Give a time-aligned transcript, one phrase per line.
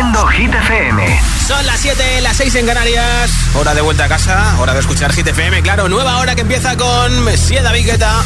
[0.00, 1.20] Haciendo Hit FM.
[1.46, 3.30] Son las 7, las 6 en Canarias.
[3.54, 5.60] Hora de vuelta a casa, hora de escuchar Hit FM.
[5.60, 8.22] Claro, nueva hora que empieza con Messia David Guetta.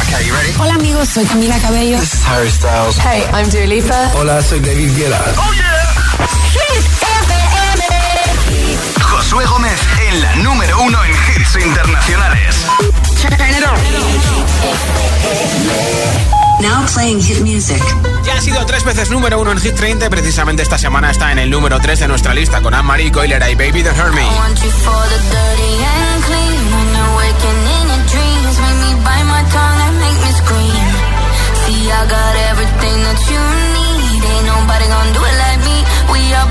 [0.00, 0.54] Okay, you ready?
[0.58, 1.98] Hola amigos, soy Camila Cabello.
[2.00, 2.96] This is Harry Styles.
[2.98, 4.10] Hey, I'm Dua Lipa.
[4.14, 5.22] Hola, soy David Guetta.
[5.36, 6.26] ¡Oh, yeah!
[6.48, 6.86] Hit
[7.28, 7.84] FM.
[9.02, 9.78] Josué Gómez
[10.08, 12.56] en la número uno en hits internacionales.
[16.60, 17.82] Now playing hit music.
[18.24, 21.38] Ya ha sido tres veces número uno en Hit 30 precisamente esta semana está en
[21.38, 23.92] el número 3 de nuestra lista con Anne-Marie Coiler y Baby The.
[31.66, 33.42] See, I got everything that you
[33.74, 34.22] need.
[34.22, 35.78] Ain't nobody gonna do it like me.
[36.14, 36.50] We are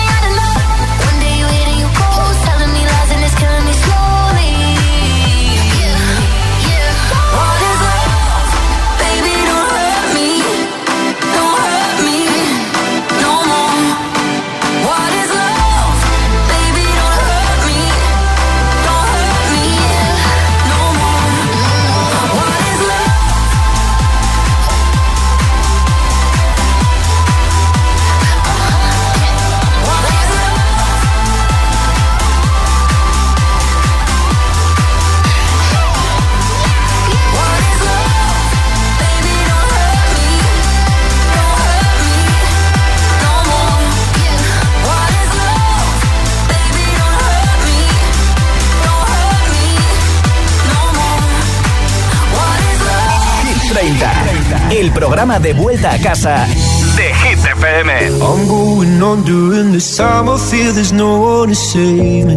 [55.81, 56.47] vuelta casa
[56.95, 57.89] de Hit FM.
[58.21, 60.29] I'm going on during this time.
[60.29, 62.35] I feel there's no one to save me.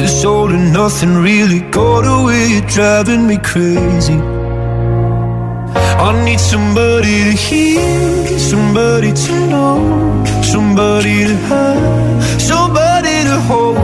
[0.00, 2.48] This all and nothing really got away.
[2.48, 4.18] You're driving me crazy.
[6.00, 13.76] I need somebody to hear, somebody to know, somebody to have, somebody to hold.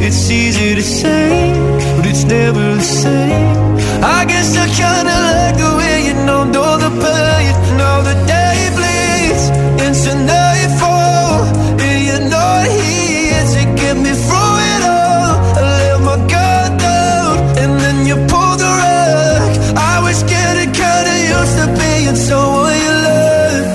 [0.00, 1.52] It's easy to say,
[1.96, 3.71] but it's never the same.
[4.04, 7.54] I guess I kinda like the way you numbed all the pain.
[7.78, 9.44] Now the day bleeds
[9.84, 11.46] into nightfall,
[11.84, 15.32] and you're not here to get me through it all.
[15.56, 19.50] I let my guard down, and then you pulled the rug.
[19.92, 23.66] I was getting kinda used to being someone you love.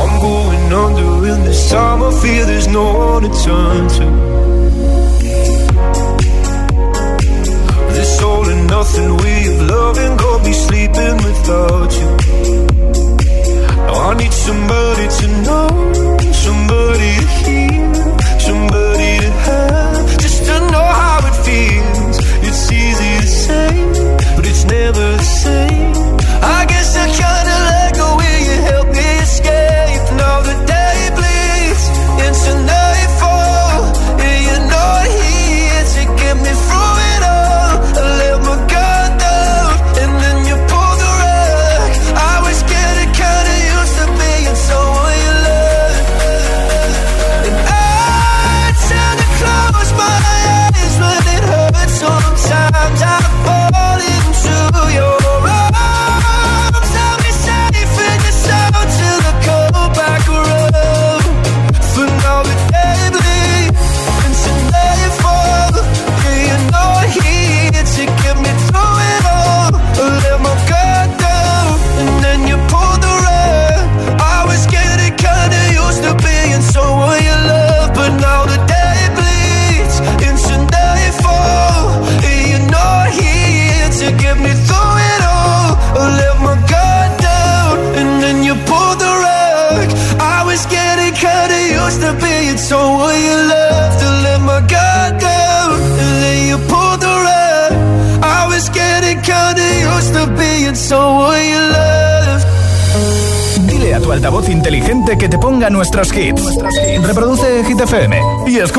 [0.00, 2.02] I'm going under in this time.
[2.02, 4.31] I feel there's no one to turn to.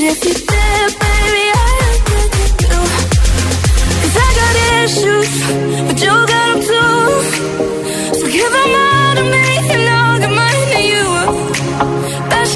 [0.00, 1.90] if you did, baby, you
[2.62, 2.84] too.
[4.00, 5.32] Cause I got issues,
[5.86, 6.98] but you got them too.
[8.18, 11.06] So give them all to me, and I'll give mine to you.
[11.14, 12.46] Of our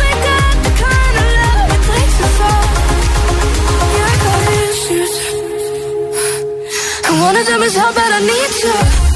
[0.00, 2.62] we got the kind of love that takes us far.
[3.96, 5.12] Yeah, I got issues.
[7.08, 9.09] And one of them is how bad I need you.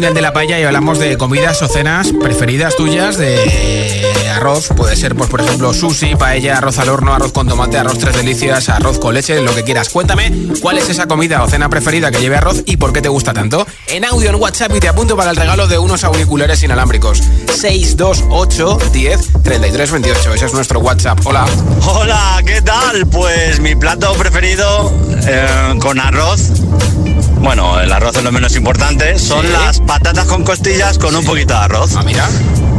[0.00, 4.68] Mundial de la Paella y hablamos de comidas o cenas preferidas tuyas de arroz.
[4.74, 8.16] Puede ser, pues, por ejemplo, sushi, paella, arroz al horno, arroz con tomate, arroz tres
[8.16, 9.90] delicias, arroz con leche, lo que quieras.
[9.90, 10.32] Cuéntame
[10.62, 13.34] cuál es esa comida o cena preferida que lleve arroz y por qué te gusta
[13.34, 13.66] tanto.
[13.88, 17.22] En audio en WhatsApp y te apunto para el regalo de unos auriculares inalámbricos.
[17.52, 20.34] 628 10 33 28.
[20.34, 21.20] Ese es nuestro WhatsApp.
[21.26, 21.44] Hola.
[21.86, 23.06] Hola, ¿qué tal?
[23.06, 24.94] Pues mi plato preferido
[25.26, 26.52] eh, con arroz.
[27.40, 29.18] Bueno, el arroz es lo menos importante.
[29.18, 29.52] Son Sí.
[29.52, 31.94] las patatas con costillas con un poquito de arroz.
[31.96, 32.28] Ah, mira.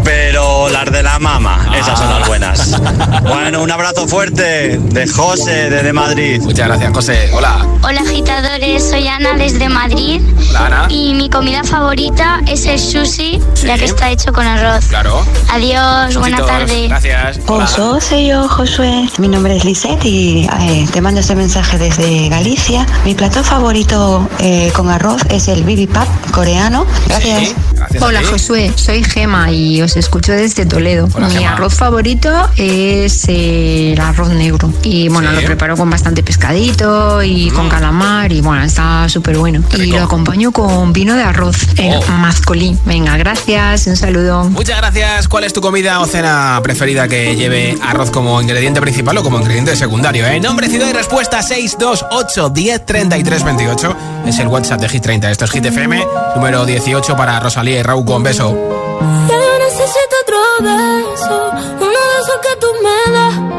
[0.04, 2.20] Pero las de la mama, esas son Ah.
[2.20, 2.82] las buenas.
[3.22, 6.42] Bueno, un abrazo fuerte de José, desde Madrid.
[6.42, 7.30] Muchas gracias, José.
[7.34, 7.66] Hola.
[7.84, 10.86] Hola agitadores, soy Ana desde Madrid Hola, Ana.
[10.90, 13.68] y mi comida favorita es el sushi, Sí.
[13.68, 14.86] ya que está hecho con arroz.
[14.86, 15.24] Claro.
[15.52, 16.88] Adiós, buena tarde.
[16.88, 17.40] Gracias.
[17.48, 17.66] Hola.
[17.66, 19.08] Oso, soy yo, Josué.
[19.18, 22.86] Mi nombre es Lisette y eh, te mando este mensaje desde Galicia.
[23.06, 26.86] Mi plato favorito eh, con arroz es el bibimbap coreano.
[27.08, 27.50] Gracias.
[27.50, 27.56] Sí,
[27.92, 28.22] gracias Hola.
[28.30, 31.08] Josué, soy Gema y os escucho desde Toledo.
[31.14, 31.54] Hola, Mi Gema.
[31.54, 35.36] arroz favorito es el arroz negro y bueno, Sí.
[35.38, 39.62] lo preparo con bastante pescadito y con calamar y bueno, está súper bueno.
[39.70, 39.98] Qué Y rico.
[39.98, 42.12] lo acompaño con vino de arroz, el Oh.
[42.18, 42.78] mazcolí.
[42.86, 44.46] Venga, gracias, un saludo.
[44.46, 45.28] Muchas gracias.
[45.28, 49.38] ¿Cuál es tu comida o cena preferida que lleve arroz como ingrediente principal o como
[49.40, 50.26] ingrediente secundario?
[50.28, 50.40] Eh?
[50.40, 53.96] Nombre, ciudad y respuesta 628 10 33 28.
[54.26, 55.32] Es el WhatsApp de Hit 30.
[55.32, 56.06] Esto es Hit FM,
[56.36, 58.56] número 18 para Rosalía y Raúl con beso.
[59.28, 63.51] Ya yo necesito otro beso, uno de esos que tú me das.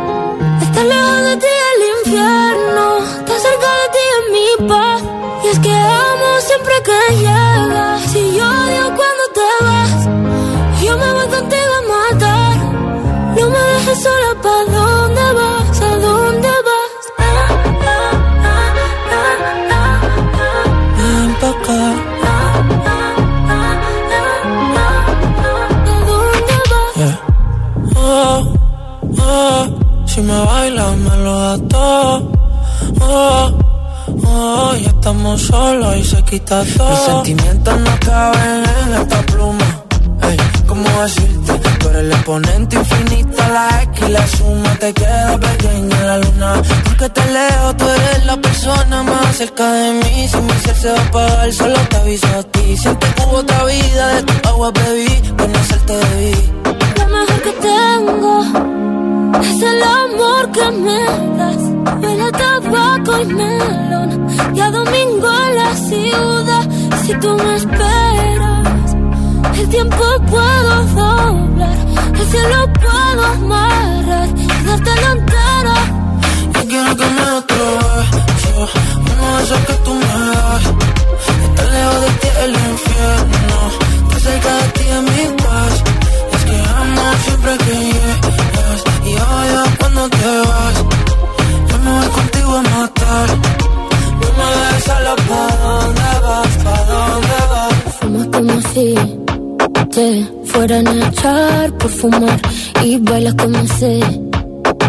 [31.58, 32.32] todo.
[33.00, 33.50] Oh,
[34.26, 36.90] oh, estamos solos y se quita todo.
[36.90, 39.84] Mis sentimientos no caben en esta pluma.
[40.22, 41.52] Ey, ¿cómo decirte?
[41.78, 44.74] Tú eres el exponente infinito, la X y la suma.
[44.78, 46.62] Te queda pequeña la luna.
[46.84, 50.28] Porque te leo, tú eres la persona más cerca de mí.
[50.28, 52.76] Si mi ser se va a apagar, solo te aviso a ti.
[52.76, 56.52] Siente que hubo otra vida, de tu agua bebí, conocerte debí.
[56.98, 58.91] Lo mejor que tengo
[59.40, 61.04] es el amor que me
[61.38, 61.62] das.
[62.02, 64.26] Huele a tabaco y melón.
[64.54, 66.64] Y a domingo en la ciudad.
[67.04, 68.96] Si tú me esperas,
[69.58, 71.76] el tiempo puedo doblar.
[72.18, 75.76] El cielo puedo amarrar y darte la entera.
[76.54, 77.64] Yo quiero que me otro
[78.12, 78.68] beso.
[79.12, 80.64] Uno de esos que tú me das.
[81.44, 83.58] Estar lejos de ti el infierno.
[84.02, 85.74] Estar cerca de ti es mi paz.
[86.34, 88.01] Es que amo siempre que llegas
[93.12, 97.74] No me dejes solo pa' dónde vas, pa' dónde vas.
[98.00, 98.86] Fumas como si
[99.94, 100.06] te
[100.46, 102.40] fueran a echar por fumar
[102.82, 104.00] y bailas como sé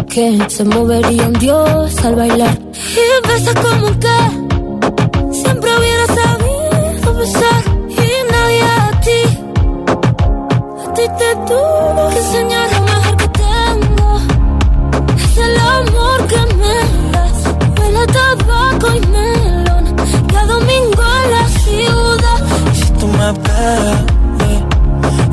[0.08, 2.56] que se movería un dios al bailar.
[3.02, 4.18] Y besas como que
[5.40, 7.62] siempre hubiera sabido besar.
[7.90, 9.22] Y nadie a ti
[10.84, 11.93] a ti te tuvo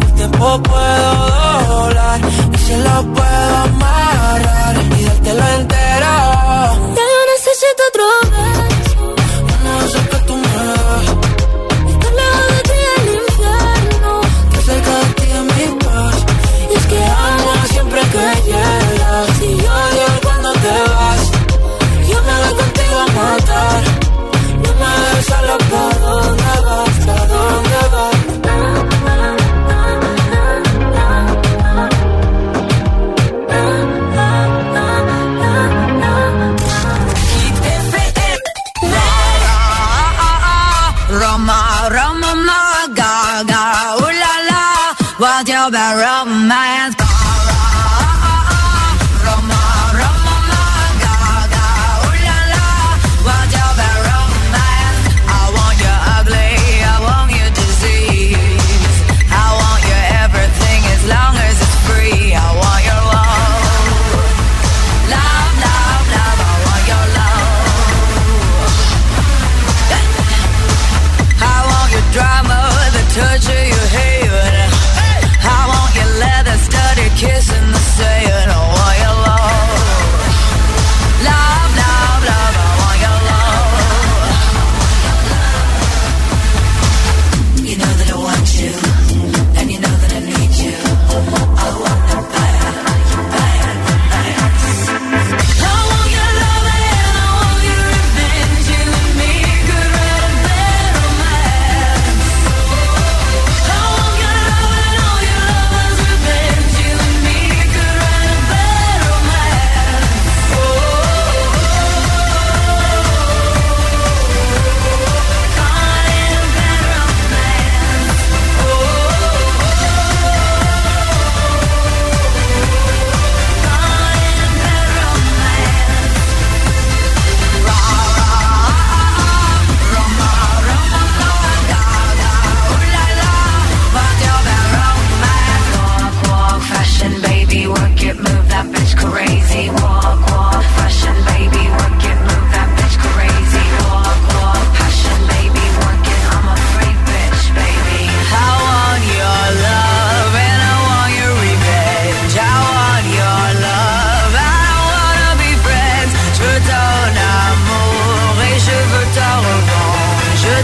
[0.06, 1.12] el tiempo puedo
[1.68, 2.20] doblar.
[2.54, 7.11] Y si lo puedo amarrar y dártelo entero.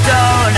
[0.04, 0.57] Don't.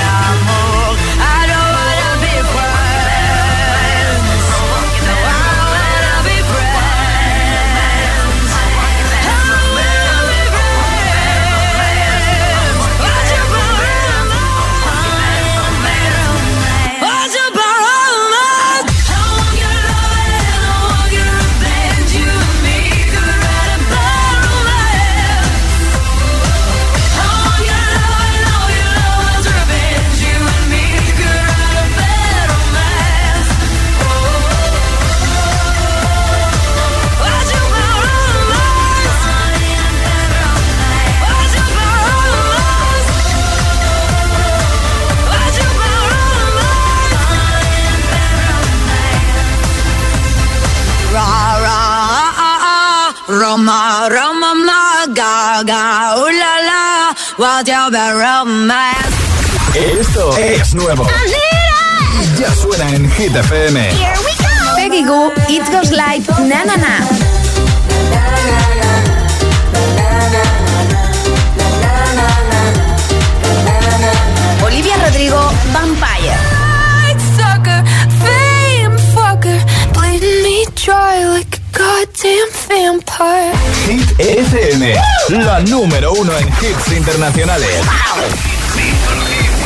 [59.73, 61.07] Esto es nuevo.
[62.37, 63.89] Ya suena en Hit FM.
[64.75, 66.99] Peggy Goo, It Goes Like Na Na Na.
[74.65, 75.39] Olivia Rodrigo,
[75.73, 76.37] Vampire.
[77.35, 77.83] Sucker,
[78.21, 79.59] fame fucker,
[79.93, 83.53] bleeding me dry like a goddamn vampire.
[83.87, 84.93] Hit FM,
[85.37, 87.69] la número uno en hits internacionales.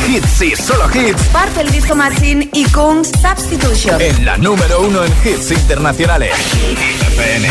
[0.06, 1.22] Hits y solo hits.
[1.28, 4.00] Purple Disco Machine y Kung Substitution.
[4.00, 6.32] En la número uno en hits internacionales.
[7.16, 7.48] FM.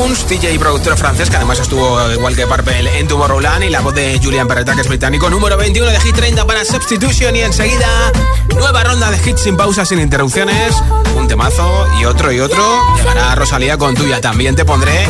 [0.00, 3.80] Kunz, DJ y productor francés, que además estuvo igual que Purple en Tomorrowland, y la
[3.80, 7.40] voz de Julian Perretta, que es británico, número 21 de Hit 30 para Substitution, y
[7.40, 8.10] enseguida
[8.54, 10.74] nueva ronda de hits sin pausas, sin interrupciones,
[11.14, 12.62] un temazo y otro y otro.
[12.96, 15.06] Llegará Rosalía con tuya, también te pondré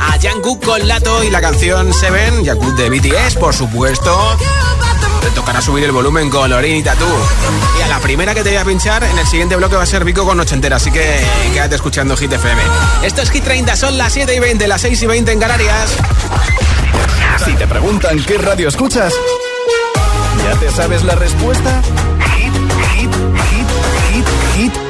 [0.00, 4.38] a Jungkook con Lato y la canción Seven, Jungkook de BTS, por supuesto.
[5.34, 7.06] Tocará subir el volumen con Lorin y Tatú.
[7.78, 9.86] Y a la primera que te voy a pinchar en el siguiente bloque va a
[9.86, 11.20] ser Vico con Nochentera, así que
[11.52, 12.60] quédate escuchando Hit FM.
[13.02, 15.96] Esto es Hit 30, son las 7 y 20, las 6 y 20 en Canarias.
[17.44, 19.14] Si te preguntan qué radio escuchas,
[20.44, 21.80] ¿ya te sabes la respuesta?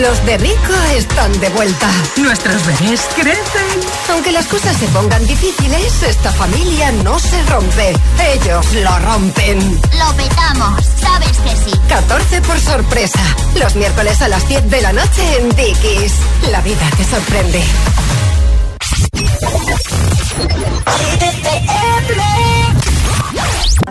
[0.00, 1.90] Los de Rico están de vuelta.
[2.16, 3.80] Nuestros bebés crecen.
[4.12, 7.94] Aunque las cosas se pongan difíciles, esta familia no se rompe.
[8.34, 9.58] Ellos lo rompen.
[9.98, 11.78] Lo petamos, sabes que sí.
[11.88, 13.20] 14 por sorpresa.
[13.58, 16.12] Los miércoles a las 10 de la noche en Dickies.
[16.50, 17.62] La vida te sorprende.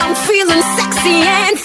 [0.02, 1.65] I'm feeling sexy and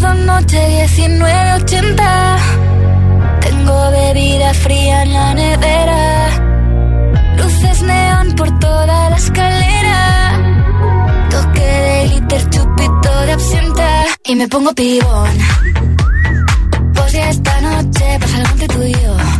[0.00, 2.36] Sábado noche 1980.
[3.40, 6.30] Tengo bebida fría en la nevera.
[7.36, 9.98] Luces neón por toda la escalera.
[11.30, 14.04] Toque de glitter, chupito de absenta.
[14.24, 15.38] Y me pongo pibón.
[16.94, 19.39] Pues ya esta noche pasa algo entre tú y yo.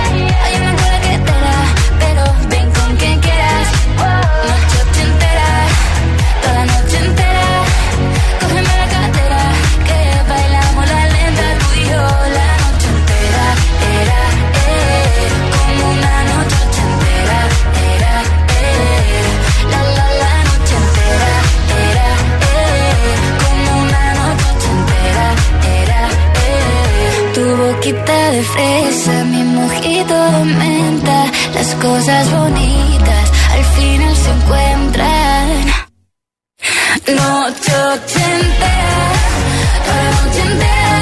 [27.93, 31.25] De fresa, mi mojito de menta.
[31.53, 35.65] Las cosas bonitas al final se encuentran.
[37.07, 39.01] Noche ochentera,
[39.85, 40.99] toda la noche entera.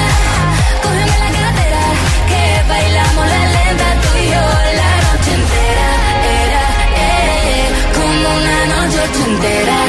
[0.82, 1.84] Cógeme la cartera,
[2.30, 4.44] que bailamos la lenta tú y yo
[4.80, 5.88] la noche entera.
[6.42, 6.64] Era,
[7.04, 9.79] eh, como una noche ochentera.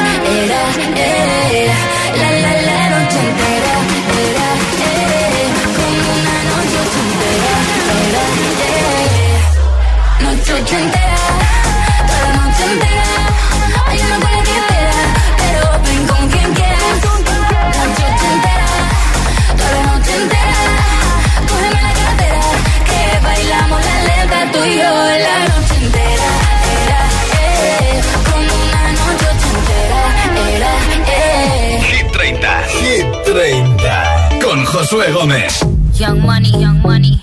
[34.81, 35.59] Josué Gómez.
[35.99, 37.20] Young money, young money,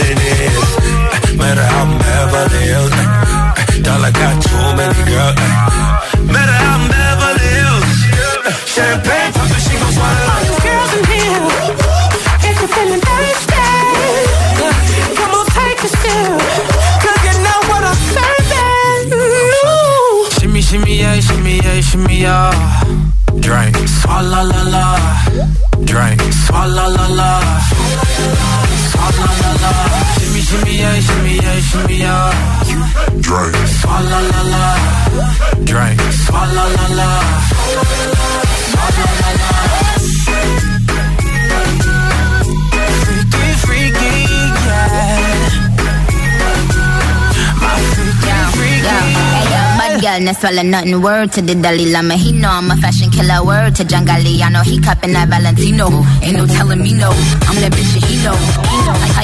[0.00, 0.54] than this.
[0.56, 2.94] Uh, Matter how I'm Beverly Hills.
[3.86, 5.36] Dollar got too many girls.
[6.34, 7.88] Matter how I'm Beverly Hills.
[8.74, 10.30] Champagne poppin', she gon' swallow.
[10.32, 11.44] All you girls in here,
[12.48, 13.68] if you're feeling thirsty,
[15.18, 16.40] come on, take a sip.
[17.02, 19.06] 'Cause you know what I'm serving.
[20.38, 22.52] Shimmy, shimmy, yeah, shimmy, yeah, shimmy, yeah.
[23.46, 23.74] Drink.
[24.00, 24.86] Swalla la la.
[25.90, 26.20] Drink.
[26.44, 27.30] Swalla la la.
[28.92, 29.49] Swalla la la.
[30.20, 32.32] Shimmy, shimmy, yeah, shimmy, yeah, shimmy, yeah.
[33.20, 33.54] Drink.
[33.80, 34.64] Swalla la la.
[35.64, 36.00] Drink.
[36.24, 37.08] Swalla la la.
[38.70, 39.50] Swalla la la.
[43.00, 44.12] Freaky, freaky,
[44.66, 45.30] yeah.
[47.60, 48.98] My freaky, freaky.
[49.78, 51.00] Bad girl, no swallow nothing.
[51.02, 52.14] Word to the Dalai Lama.
[52.14, 53.44] He know I'm a fashion killer.
[53.44, 54.62] Word to John Galliano.
[54.64, 55.88] He cupping that Valentino.
[56.22, 57.10] Ain't no telling me no.
[57.48, 58.36] I'm that bitch that he know.
[59.16, 59.19] I,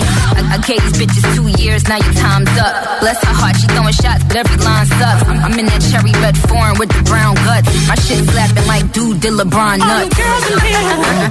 [0.46, 1.82] I, I, I gave these bitches two years.
[1.88, 3.00] Now your time's up.
[3.00, 3.56] Bless her heart.
[3.56, 5.22] She throwing shots, but every line sucks.
[5.28, 7.68] I'm, I'm in that cherry red foreign with the brown guts.
[7.88, 9.90] My shit slapping like dude did LeBron nuts.
[9.90, 11.30] All you girls in here,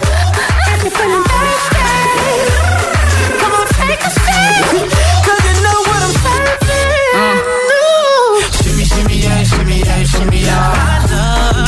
[0.75, 1.84] if you're feeling thirsty,
[3.39, 4.91] come on, take a sip.
[5.23, 7.15] 'Cause you know what I'm serving.
[7.15, 8.43] Ooh.
[8.60, 11.06] Shimmy, shimmy, yeah, shimmy, yeah, shimmy, yeah.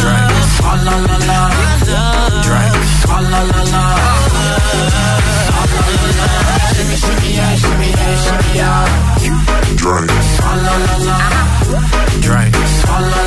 [0.01, 0.35] Drink.
[0.57, 1.39] Swalla la la.
[2.45, 2.75] Drink.
[3.01, 3.85] Swalla la la.
[5.47, 6.27] Swalla la la.
[6.27, 6.46] Shimmy, shimmy, yeah, shimmy,
[8.53, 9.75] yeah, shimmy, yeah.
[9.75, 10.11] Drink.
[10.11, 11.19] Swalla la la.
[12.21, 13.26] Drink.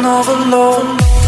[0.00, 1.19] an overload.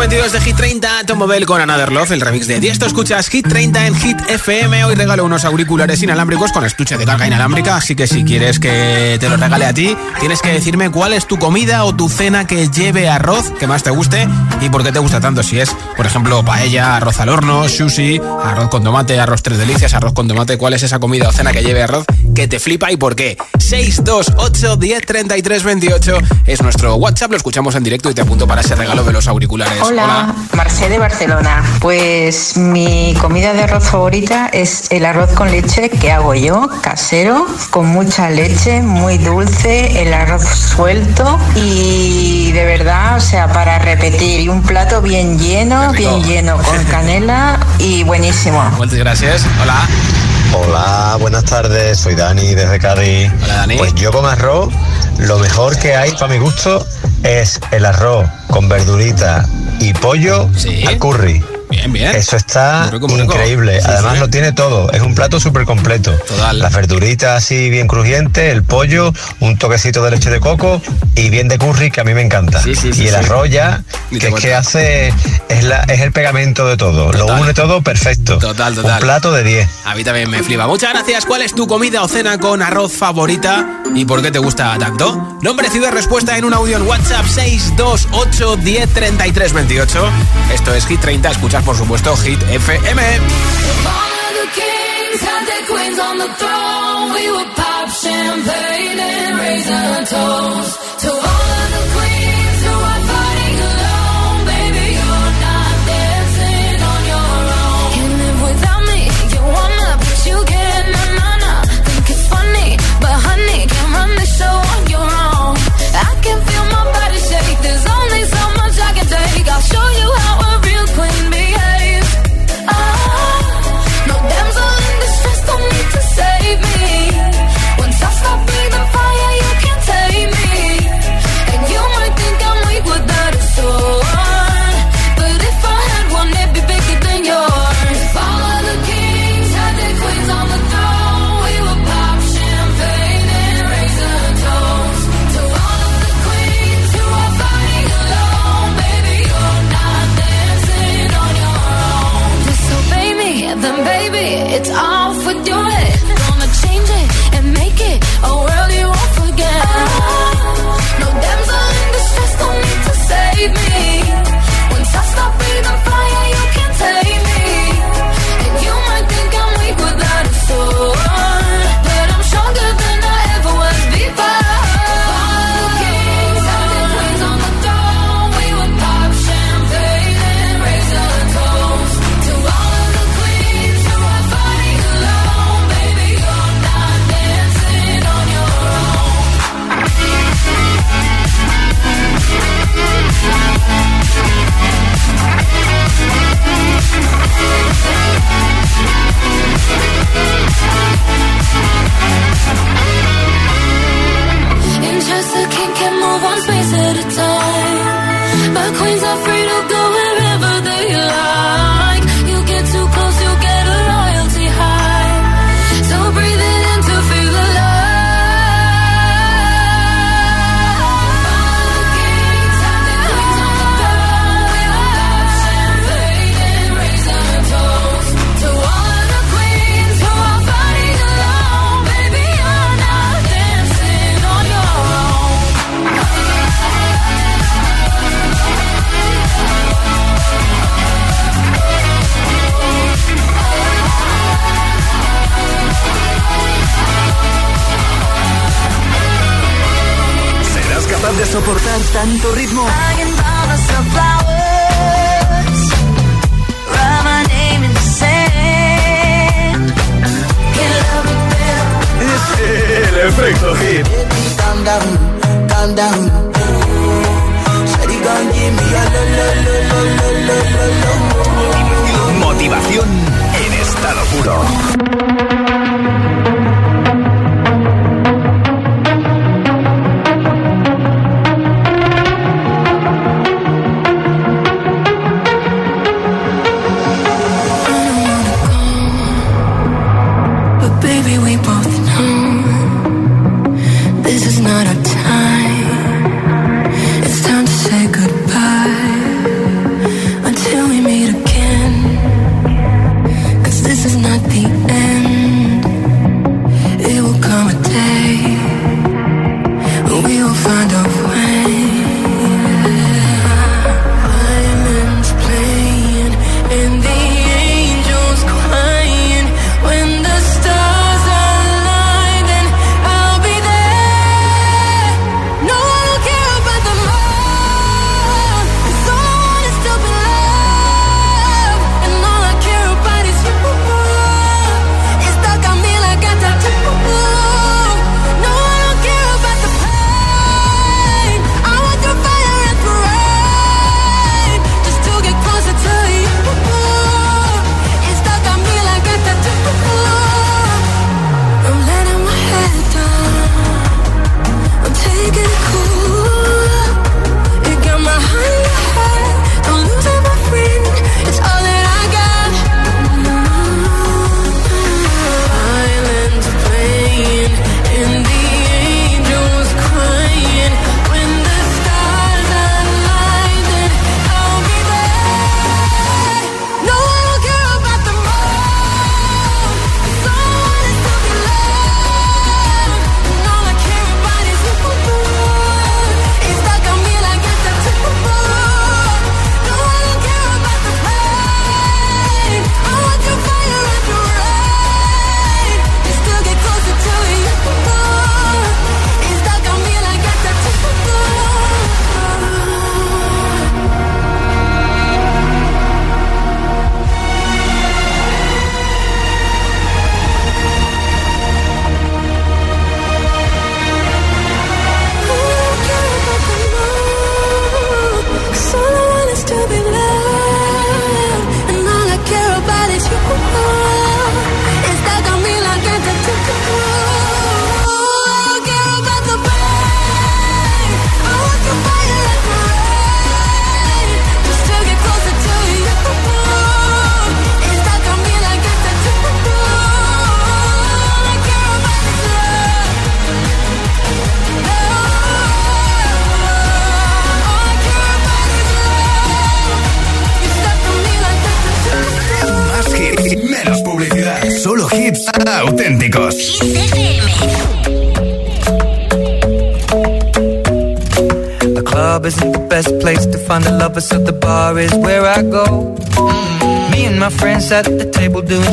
[0.00, 3.46] 22 de Hit 30, Tom Bell con Another Love, el remix de Esto Escuchas Hit
[3.46, 4.86] 30 en Hit FM.
[4.86, 9.18] Hoy regalo unos auriculares inalámbricos con estuche de carga inalámbrica, así que si quieres que
[9.20, 12.46] te lo regale a ti, tienes que decirme cuál es tu comida o tu cena
[12.46, 14.26] que lleve arroz que más te guste
[14.62, 15.42] y por qué te gusta tanto.
[15.42, 19.92] Si es, por ejemplo, paella, arroz al horno, sushi, arroz con tomate, arroz tres delicias,
[19.92, 20.56] arroz con tomate.
[20.56, 23.36] ¿Cuál es esa comida o cena que lleve arroz que te flipa y por qué?
[23.58, 27.32] 628 10 33 28 es nuestro WhatsApp.
[27.32, 29.89] Lo escuchamos en directo y te apunto para ese regalo de los auriculares.
[29.90, 31.64] Hola, Marcé de Barcelona.
[31.80, 37.44] Pues mi comida de arroz favorita es el arroz con leche que hago yo, casero,
[37.70, 44.38] con mucha leche, muy dulce, el arroz suelto y de verdad, o sea, para repetir.
[44.38, 48.62] Y un plato bien lleno, bien lleno, con canela y buenísimo.
[48.76, 49.44] Muchas gracias.
[49.60, 49.88] Hola.
[50.52, 53.30] Hola, buenas tardes, soy Dani desde Cádiz.
[53.44, 53.76] Hola, Dani.
[53.78, 54.72] Pues yo con arroz,
[55.18, 56.84] lo mejor que hay para mi gusto
[57.22, 60.48] es el arroz con verdurita y pollo
[60.86, 61.44] al curry.
[61.70, 62.14] Bien, bien.
[62.14, 63.80] Eso está increíble.
[63.80, 64.20] Sí, Además sí.
[64.20, 64.90] lo tiene todo.
[64.90, 66.12] Es un plato súper completo.
[66.12, 66.58] Total.
[66.58, 70.82] Las verduritas así bien crujientes, el pollo, un toquecito de leche de coco
[71.14, 72.60] y bien de curry que a mí me encanta.
[72.60, 75.12] Sí, sí, sí, y el arroz ya, que es que hace,
[75.48, 77.10] es, la, es el pegamento de todo.
[77.12, 77.26] Total.
[77.36, 78.38] Lo une todo perfecto.
[78.38, 78.94] Total, total.
[78.94, 79.68] Un plato de 10.
[79.84, 80.66] A mí también me flipa.
[80.66, 81.24] Muchas gracias.
[81.24, 85.38] ¿Cuál es tu comida o cena con arroz favorita y por qué te gusta tanto?
[85.42, 90.10] Nombre, ciudad, respuesta en un audio en WhatsApp 628 10 33 28.
[90.52, 91.30] Esto es Hit 30.
[91.64, 93.20] Por supuesto, Hit FM.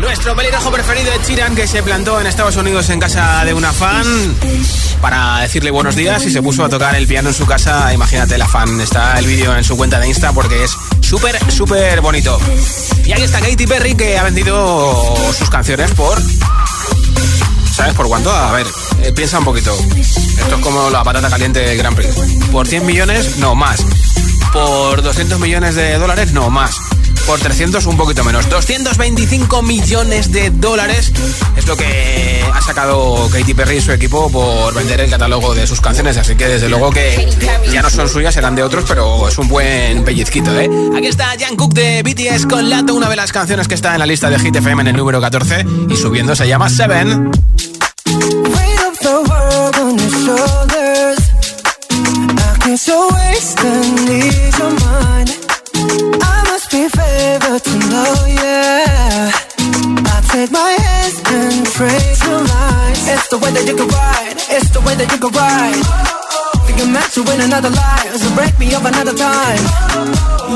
[0.00, 3.72] Nuestro pelirrojo preferido de Chiran que se plantó en Estados Unidos en casa de una
[3.72, 4.04] fan
[5.00, 7.92] para decirle buenos días y se puso a tocar el piano en su casa.
[7.92, 12.00] Imagínate, la fan está el vídeo en su cuenta de Insta porque es súper, súper
[12.00, 12.38] bonito.
[13.04, 16.20] Y ahí está Katy Perry que ha vendido sus canciones por
[17.78, 18.32] ¿Sabes por cuánto?
[18.32, 18.66] A ver,
[19.02, 19.72] eh, piensa un poquito.
[19.96, 22.12] Esto es como la patata caliente del Grand Prix.
[22.50, 23.36] ¿Por 100 millones?
[23.36, 23.84] No, más.
[24.52, 26.32] ¿Por 200 millones de dólares?
[26.32, 26.74] No, más.
[27.28, 28.48] Por 300 un poquito menos.
[28.48, 31.12] 225 millones de dólares
[31.58, 35.66] es lo que ha sacado Katy Perry y su equipo por vender el catálogo de
[35.66, 36.16] sus canciones.
[36.16, 37.28] Así que desde luego que
[37.70, 40.70] ya no son suyas, serán de otros, pero es un buen pellizquito, ¿eh?
[40.96, 44.06] Aquí está Jungkook de BTS con Lato, una de las canciones que está en la
[44.06, 47.30] lista de Hit FM en el número 14 y subiendo se llama Seven.
[57.58, 59.30] Favored to know, yeah.
[59.58, 63.08] I take my hands and trace your lines.
[63.08, 64.36] It's the way that you can ride.
[64.50, 65.84] It's the way that you can ride.
[66.66, 69.62] Think I'm meant to win another life, so break me up another time.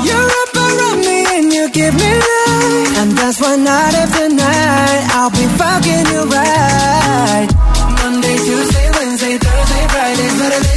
[0.04, 5.02] You're up around me and you give me life, and that's why night after night
[5.16, 7.48] I'll be fucking you right.
[8.02, 10.71] Monday, Tuesday, Wednesday, Thursday, Friday, Saturday,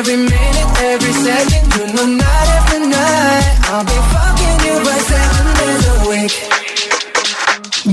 [0.00, 5.46] every minute, every second, you know night after night I'll be fucking you right seven
[5.60, 6.34] days a week.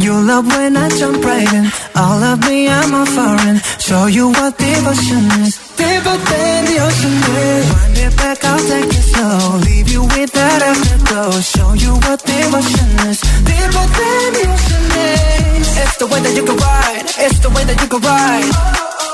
[0.03, 1.65] You love when I jump right in.
[1.95, 3.57] All of me, I'm a foreign.
[3.87, 5.53] Show you what devotion is.
[5.75, 7.65] Deeper than the ocean is.
[7.75, 9.57] Wind it back, I'll take it slow.
[9.67, 11.31] Leave you with that afterglow.
[11.41, 13.19] Show you what devotion is.
[13.51, 15.67] Deeper than the ocean is.
[15.83, 17.05] It's the way that you can ride.
[17.25, 18.86] It's the way that you can ride.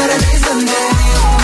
[0.00, 0.88] Saturday, Sunday.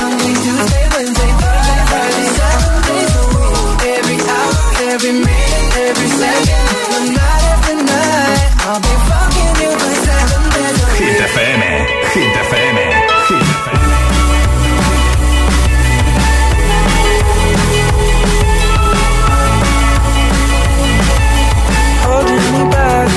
[0.00, 3.52] Monday, Tuesday, Wednesday, Thursday, Friday, seven days a week.
[3.96, 4.54] Every hour,
[4.96, 8.48] every minute, every second, no night after night.
[8.64, 11.04] I'll be fucking you right seven days a week.
[11.04, 11.60] Hit FM,
[12.16, 12.76] Hit FM,
[13.28, 14.86] Hit FM.
[22.06, 23.10] holding me back.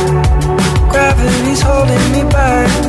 [0.92, 2.89] Gravity's holding me back.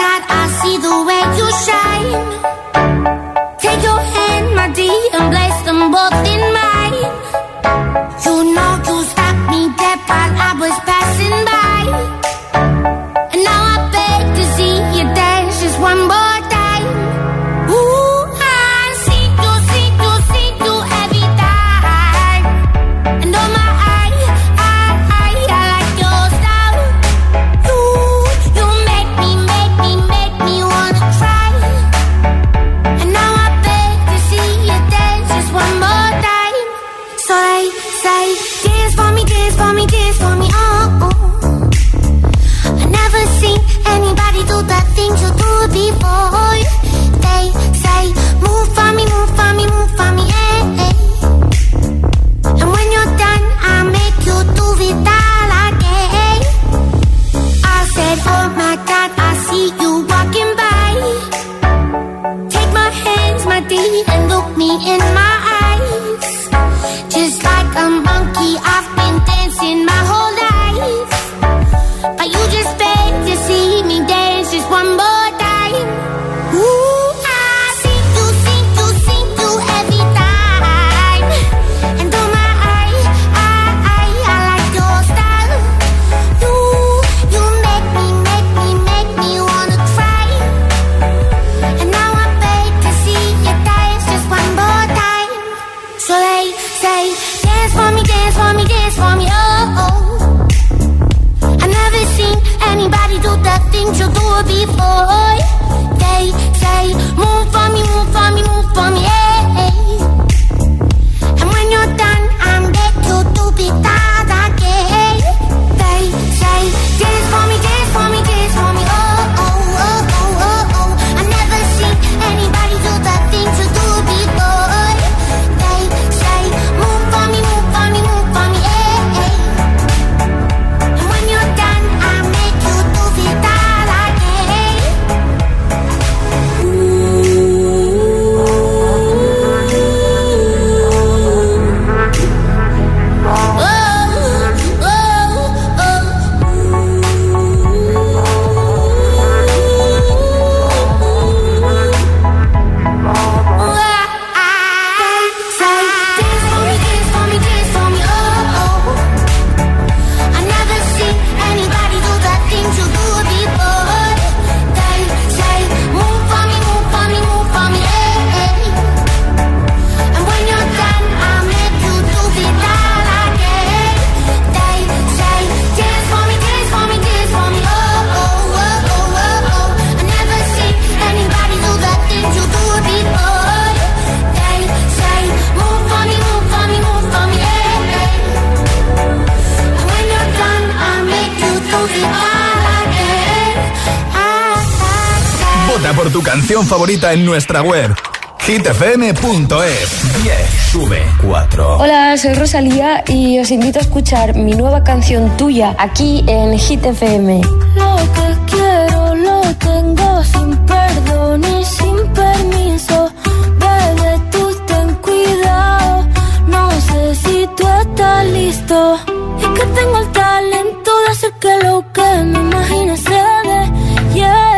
[195.91, 197.93] Vota por tu canción favorita en nuestra web
[198.39, 200.35] hitfm.es 10
[200.71, 206.23] sube 4 Hola, soy Rosalía y os invito a escuchar mi nueva canción tuya aquí
[206.27, 207.41] en Hit FM.
[207.75, 213.11] Lo que quiero lo tengo sin perdón y sin permiso.
[213.59, 216.07] Bebé, tú ten cuidado.
[216.47, 218.95] No sé si tú estás listo.
[219.39, 224.13] Es que tengo el talento de hacer que lo que me imagine se dé.
[224.13, 224.50] Yeah.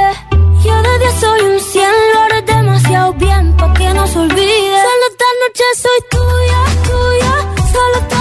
[1.23, 4.75] Yo de 10 soy un 100, lo haré demasiado bien pa' que no se olvide.
[4.87, 7.33] Solo esta noche soy tuya, tuya.
[7.71, 8.12] Solo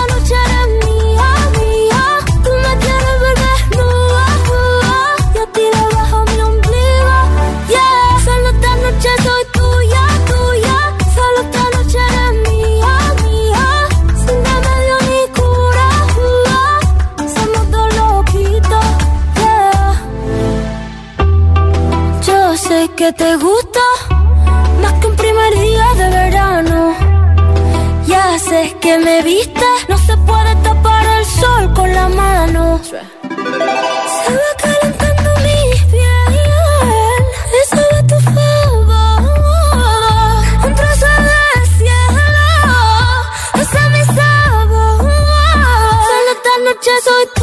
[23.03, 23.80] que te gusta
[24.80, 26.94] más que un primer día de verano.
[28.07, 32.80] Ya sé que me viste, no se puede tapar el sol con la mano.
[32.84, 32.94] Se
[34.40, 36.34] va calentando mi piel,
[37.62, 39.20] eso de tu favor.
[40.66, 41.42] Un trozo de
[41.76, 42.48] cielo,
[43.62, 44.98] ese es mi sabor.
[46.09, 47.41] Solo esta noche soy tuya,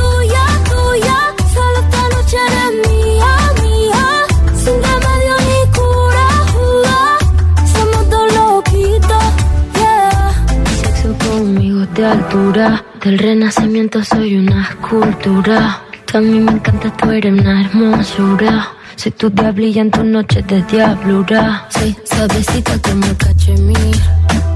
[12.29, 12.83] altura.
[13.03, 15.81] Del renacimiento soy una escultura.
[16.13, 18.69] Mí me encanta, tú eres una hermosura.
[18.95, 21.67] Soy tu diablilla en tus noches de diablura.
[21.69, 23.95] Soy suavecita como cachemir.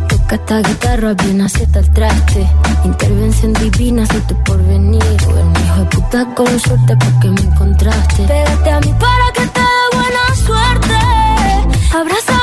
[0.07, 2.47] Toca esta guitarra, bien acepta el traste.
[2.85, 5.03] Intervención divina, soy tu porvenir.
[5.17, 8.23] Tú eres hijo de puta con suerte porque me encontraste.
[8.23, 10.95] Pégate a mí para que te dé buena suerte.
[11.95, 12.42] Abrázame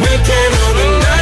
[0.00, 1.21] Waking on the